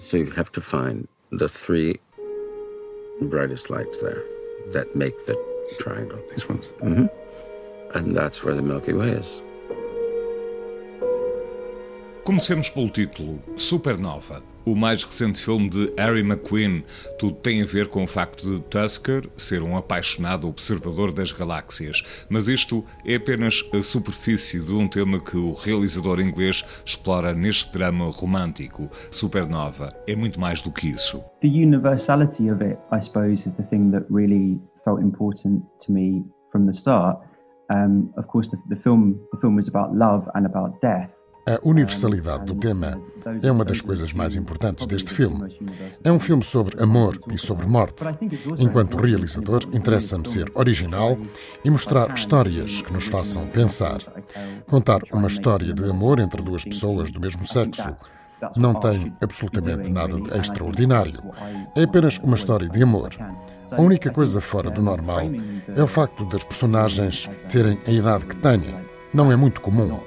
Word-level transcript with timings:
So 0.00 0.18
you 0.18 0.30
have 0.30 0.52
to 0.52 0.60
find 0.60 1.08
the 1.30 1.48
three 1.48 1.98
brightest 3.20 3.70
lights 3.70 4.00
there 4.00 4.22
that 4.68 4.94
make 4.94 5.26
the 5.26 5.36
triangle. 5.80 6.18
These 6.30 6.48
ones. 6.48 6.64
Mm-hmm. 6.80 7.98
And 7.98 8.16
that's 8.16 8.42
where 8.44 8.54
the 8.54 8.62
Milky 8.62 8.92
Way 8.92 9.10
is. 9.10 9.42
Comecemos 12.26 12.68
pelo 12.68 12.88
título, 12.90 13.38
Supernova, 13.56 14.42
o 14.66 14.74
mais 14.74 15.04
recente 15.04 15.40
filme 15.40 15.68
de 15.68 15.94
Harry 15.96 16.22
McQueen. 16.22 16.82
Tudo 17.20 17.36
tem 17.36 17.62
a 17.62 17.64
ver 17.64 17.86
com 17.86 18.02
o 18.02 18.06
facto 18.08 18.50
de 18.50 18.60
Tusker 18.62 19.30
ser 19.36 19.62
um 19.62 19.76
apaixonado 19.76 20.48
observador 20.48 21.12
das 21.12 21.30
galáxias. 21.30 22.26
Mas 22.28 22.48
isto 22.48 22.84
é 23.04 23.14
apenas 23.14 23.62
a 23.72 23.80
superfície 23.80 24.60
de 24.60 24.72
um 24.72 24.88
tema 24.88 25.20
que 25.20 25.36
o 25.36 25.52
realizador 25.52 26.18
inglês 26.18 26.64
explora 26.84 27.32
neste 27.32 27.72
drama 27.72 28.10
romântico. 28.10 28.90
Supernova 29.08 29.90
é 30.08 30.16
muito 30.16 30.40
mais 30.40 30.60
do 30.60 30.72
que 30.72 30.88
isso. 30.88 31.22
The 31.42 31.46
universality 31.46 32.50
of 32.50 32.60
it, 32.60 32.76
I 32.90 33.04
suppose, 33.04 33.48
is 33.48 33.54
the 33.54 33.62
thing 33.70 33.92
that 33.92 34.04
really 34.10 34.60
felt 34.84 35.00
important 35.00 35.62
to 35.86 35.92
me 35.92 36.24
from 36.50 36.66
the 36.66 36.72
start. 36.72 37.20
Um, 37.70 38.12
of 38.16 38.26
course, 38.26 38.50
the, 38.50 38.58
the 38.68 38.82
film 38.82 39.14
the 39.32 39.38
film 39.40 39.54
was 39.54 39.68
about 39.68 39.94
love 39.96 40.28
and 40.34 40.44
about 40.44 40.80
death. 40.80 41.15
A 41.48 41.60
universalidade 41.62 42.44
do 42.44 42.56
tema 42.56 43.00
é 43.40 43.52
uma 43.52 43.64
das 43.64 43.80
coisas 43.80 44.12
mais 44.12 44.34
importantes 44.34 44.84
deste 44.84 45.14
filme. 45.14 45.56
É 46.02 46.10
um 46.10 46.18
filme 46.18 46.42
sobre 46.42 46.82
amor 46.82 47.16
e 47.32 47.38
sobre 47.38 47.66
morte. 47.66 48.04
Enquanto 48.58 48.96
realizador, 48.96 49.62
interessa-me 49.72 50.26
ser 50.26 50.50
original 50.54 51.16
e 51.64 51.70
mostrar 51.70 52.12
histórias 52.12 52.82
que 52.82 52.92
nos 52.92 53.06
façam 53.06 53.46
pensar. 53.46 54.00
Contar 54.66 55.02
uma 55.12 55.28
história 55.28 55.72
de 55.72 55.88
amor 55.88 56.18
entre 56.18 56.42
duas 56.42 56.64
pessoas 56.64 57.12
do 57.12 57.20
mesmo 57.20 57.44
sexo 57.44 57.94
não 58.56 58.74
tem 58.74 59.12
absolutamente 59.20 59.88
nada 59.88 60.20
de 60.20 60.36
extraordinário. 60.36 61.22
É 61.76 61.84
apenas 61.84 62.18
uma 62.18 62.34
história 62.34 62.68
de 62.68 62.82
amor. 62.82 63.10
A 63.70 63.80
única 63.80 64.10
coisa 64.10 64.40
fora 64.40 64.68
do 64.68 64.82
normal 64.82 65.30
é 65.76 65.82
o 65.82 65.86
facto 65.86 66.24
das 66.24 66.42
personagens 66.42 67.30
terem 67.48 67.78
a 67.86 67.90
idade 67.92 68.26
que 68.26 68.36
têm. 68.36 68.84
Não 69.14 69.30
é 69.30 69.36
muito 69.36 69.60
comum 69.60 70.00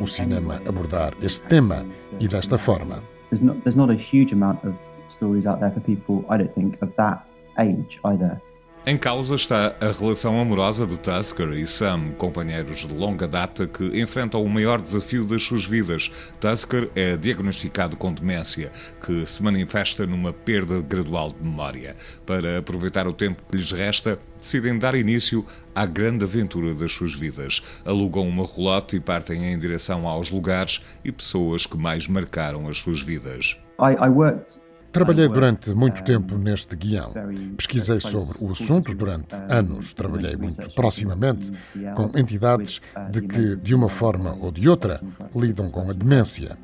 o 0.00 0.06
cinema 0.06 0.60
abordar 0.66 1.14
este 1.22 1.46
tema 1.46 1.84
e 2.20 2.28
desta 2.28 2.58
forma. 2.58 3.02
There's 3.30 3.76
not, 3.76 3.90
a 3.90 3.94
huge 3.94 4.32
amount 4.32 4.64
of 4.64 4.74
stories 5.16 5.46
out 5.46 5.58
there 5.60 5.72
for 5.72 5.80
people, 5.80 6.24
I 6.30 6.38
don't 6.38 6.54
think, 6.54 6.78
of 6.82 6.90
that 6.96 7.26
age 7.58 7.98
either. 8.04 8.40
Em 8.88 8.96
causa 8.96 9.34
está 9.34 9.74
a 9.80 9.90
relação 9.90 10.40
amorosa 10.40 10.86
de 10.86 10.96
Tusker 10.96 11.48
e 11.54 11.66
Sam, 11.66 12.12
companheiros 12.16 12.86
de 12.86 12.94
longa 12.94 13.26
data 13.26 13.66
que 13.66 14.00
enfrentam 14.00 14.40
o 14.44 14.48
maior 14.48 14.80
desafio 14.80 15.24
das 15.24 15.42
suas 15.42 15.64
vidas. 15.64 16.08
Tusker 16.38 16.88
é 16.94 17.16
diagnosticado 17.16 17.96
com 17.96 18.14
demência, 18.14 18.70
que 19.04 19.26
se 19.26 19.42
manifesta 19.42 20.06
numa 20.06 20.32
perda 20.32 20.80
gradual 20.80 21.32
de 21.32 21.42
memória. 21.42 21.96
Para 22.24 22.58
aproveitar 22.58 23.08
o 23.08 23.12
tempo 23.12 23.42
que 23.50 23.56
lhes 23.56 23.72
resta, 23.72 24.20
decidem 24.38 24.78
dar 24.78 24.94
início 24.94 25.44
à 25.74 25.84
grande 25.84 26.22
aventura 26.22 26.72
das 26.72 26.92
suas 26.92 27.12
vidas. 27.12 27.64
Alugam 27.84 28.28
uma 28.28 28.44
rolote 28.44 28.94
e 28.94 29.00
partem 29.00 29.52
em 29.52 29.58
direção 29.58 30.06
aos 30.06 30.30
lugares 30.30 30.80
e 31.04 31.10
pessoas 31.10 31.66
que 31.66 31.76
mais 31.76 32.06
marcaram 32.06 32.68
as 32.68 32.78
suas 32.78 33.02
vidas. 33.02 33.58
I, 33.80 33.96
I 34.00 34.08
worked 34.08 34.60
Trabalhei 34.96 35.28
durante 35.28 35.74
muito 35.74 36.02
tempo 36.02 36.38
neste 36.38 36.74
guião. 36.74 37.12
Pesquisei 37.54 38.00
sobre 38.00 38.38
o 38.40 38.52
assunto 38.52 38.94
durante 38.94 39.36
anos. 39.46 39.92
Trabalhei 39.92 40.36
muito 40.36 40.70
proximamente 40.70 41.52
com 41.94 42.18
entidades 42.18 42.80
de 43.10 43.20
que, 43.20 43.56
de 43.58 43.74
uma 43.74 43.90
forma 43.90 44.34
ou 44.40 44.50
de 44.50 44.66
outra, 44.66 45.02
lidam 45.34 45.70
com 45.70 45.90
a 45.90 45.92
demência. 45.92 46.56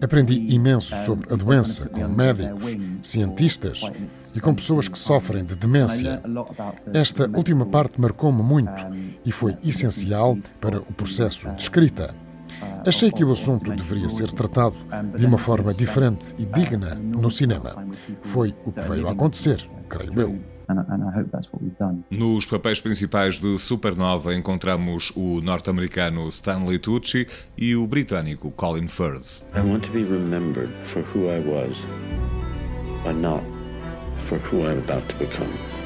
Aprendi 0.00 0.46
imenso 0.54 0.94
sobre 1.04 1.32
a 1.32 1.36
doença 1.36 1.88
com 1.88 2.06
médicos, 2.06 2.76
cientistas 3.02 3.80
e 4.32 4.40
com 4.40 4.54
pessoas 4.54 4.86
que 4.86 4.96
sofrem 4.96 5.44
de 5.44 5.56
demência. 5.56 6.22
Esta 6.94 7.28
última 7.36 7.66
parte 7.66 8.00
marcou-me 8.00 8.44
muito 8.44 8.70
e 9.26 9.32
foi 9.32 9.56
essencial 9.64 10.38
para 10.60 10.78
o 10.78 10.92
processo 10.92 11.50
de 11.50 11.62
escrita. 11.62 12.14
Achei 12.86 13.10
que 13.10 13.24
o 13.24 13.32
assunto 13.32 13.70
deveria 13.74 14.08
ser 14.08 14.30
tratado 14.32 14.76
de 15.16 15.24
uma 15.24 15.38
forma 15.38 15.72
diferente 15.72 16.34
e 16.38 16.44
digna 16.44 16.94
no 16.94 17.30
cinema. 17.30 17.86
Foi 18.22 18.54
o 18.64 18.72
que 18.72 18.80
veio 18.80 19.08
a 19.08 19.12
acontecer, 19.12 19.68
creio 19.88 20.20
eu. 20.20 20.52
Nos 22.10 22.46
papéis 22.46 22.80
principais 22.80 23.38
de 23.38 23.58
Supernova 23.58 24.34
encontramos 24.34 25.12
o 25.14 25.40
norte-americano 25.40 26.28
Stanley 26.28 26.78
Tucci 26.78 27.26
e 27.56 27.76
o 27.76 27.86
britânico 27.86 28.50
Colin 28.52 28.88
Firth. 28.88 29.44
I 29.54 29.60
want 29.60 29.84
to 29.86 29.92
be 29.92 30.04
remembered 30.04 30.70
for 30.86 31.02
who 31.02 31.28
I 31.28 31.40
was, 31.40 31.86
but 33.04 33.14
not 33.14 33.42
for 34.28 34.38
who 34.38 34.66
I'm 34.66 34.78
about 34.78 35.06
to 35.08 35.16
become. 35.16 35.81